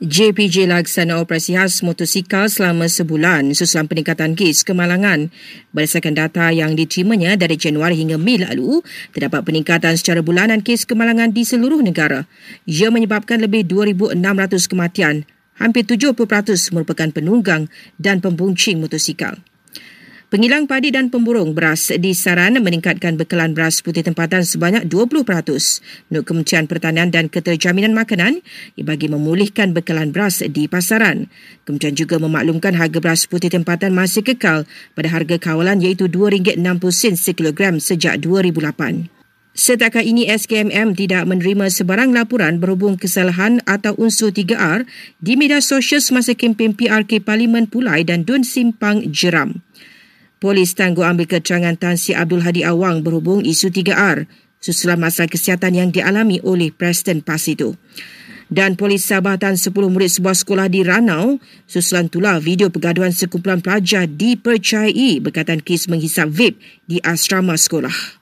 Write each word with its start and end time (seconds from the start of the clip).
JPJ 0.00 0.64
laksana 0.64 1.20
operasi 1.20 1.60
khas 1.60 1.84
motosikal 1.84 2.48
selama 2.48 2.88
sebulan 2.88 3.52
susulan 3.52 3.84
peningkatan 3.84 4.32
kes 4.32 4.64
kemalangan. 4.64 5.28
Berdasarkan 5.76 6.16
data 6.16 6.48
yang 6.48 6.72
diterimanya 6.72 7.36
dari 7.36 7.60
Januari 7.60 8.00
hingga 8.00 8.16
Mei 8.16 8.40
lalu, 8.40 8.80
terdapat 9.12 9.44
peningkatan 9.44 10.00
secara 10.00 10.24
bulanan 10.24 10.64
kes 10.64 10.88
kemalangan 10.88 11.36
di 11.36 11.44
seluruh 11.44 11.84
negara. 11.84 12.24
Ia 12.64 12.88
menyebabkan 12.88 13.44
lebih 13.44 13.68
2,600 13.68 14.16
kematian. 14.72 15.28
Hampir 15.60 15.84
70% 15.84 16.16
merupakan 16.72 17.08
penunggang 17.12 17.68
dan 18.00 18.24
pembuncing 18.24 18.80
motosikal. 18.80 19.36
Pengilang 20.30 20.70
padi 20.70 20.94
dan 20.94 21.10
pemburung 21.10 21.58
beras 21.58 21.90
disaran 21.90 22.54
meningkatkan 22.62 23.18
bekalan 23.18 23.50
beras 23.50 23.82
putih 23.82 24.06
tempatan 24.06 24.46
sebanyak 24.46 24.86
20% 24.86 25.26
menurut 26.06 26.22
Kementerian 26.22 26.70
Pertanian 26.70 27.10
dan 27.10 27.26
Keterjaminan 27.26 27.90
Makanan 27.98 28.38
bagi 28.78 29.10
memulihkan 29.10 29.74
bekalan 29.74 30.14
beras 30.14 30.38
di 30.46 30.70
pasaran. 30.70 31.26
Kementerian 31.66 31.98
juga 31.98 32.22
memaklumkan 32.22 32.78
harga 32.78 33.02
beras 33.02 33.26
putih 33.26 33.50
tempatan 33.50 33.90
masih 33.90 34.22
kekal 34.22 34.70
pada 34.94 35.10
harga 35.10 35.34
kawalan 35.42 35.82
iaitu 35.82 36.06
RM2.60 36.06 37.18
sekilogram 37.18 37.82
sejak 37.82 38.22
2008. 38.22 39.10
Setakat 39.50 40.06
ini 40.06 40.30
SKMM 40.30 40.94
tidak 40.94 41.26
menerima 41.26 41.74
sebarang 41.74 42.14
laporan 42.14 42.62
berhubung 42.62 42.94
kesalahan 42.94 43.58
atau 43.66 43.98
unsur 43.98 44.30
3R 44.30 44.86
di 45.18 45.34
media 45.34 45.58
sosial 45.58 45.98
semasa 45.98 46.38
kempen 46.38 46.78
PRK 46.78 47.18
Parlimen 47.18 47.66
Pulai 47.66 48.06
dan 48.06 48.22
Dun 48.22 48.46
Simpang 48.46 49.10
Jeram. 49.10 49.58
Polis 50.40 50.72
tangguh 50.72 51.04
ambil 51.04 51.28
keterangan 51.28 51.76
Tan 51.76 52.00
Sri 52.00 52.16
Abdul 52.16 52.40
Hadi 52.40 52.64
Awang 52.64 53.04
berhubung 53.04 53.44
isu 53.44 53.68
3R 53.68 54.24
susulan 54.56 54.96
masalah 54.96 55.28
kesihatan 55.28 55.76
yang 55.76 55.92
dialami 55.92 56.40
oleh 56.40 56.72
Preston 56.72 57.20
PAS 57.20 57.52
itu. 57.52 57.76
Dan 58.48 58.74
polis 58.74 59.04
Sabah 59.04 59.36
tan 59.36 59.60
10 59.60 59.68
murid 59.68 60.08
sebuah 60.08 60.32
sekolah 60.32 60.72
di 60.72 60.80
Ranau 60.80 61.36
susulan 61.68 62.08
tular 62.08 62.40
video 62.40 62.72
pergaduhan 62.72 63.12
sekumpulan 63.12 63.60
pelajar 63.60 64.08
dipercayai 64.08 65.20
berkaitan 65.20 65.60
kes 65.60 65.92
menghisap 65.92 66.32
vape 66.32 66.56
di 66.88 66.96
asrama 67.04 67.60
sekolah. 67.60 68.18